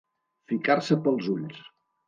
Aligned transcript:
Ficar-se 0.51 0.99
pels 1.09 1.31
ulls. 1.37 1.63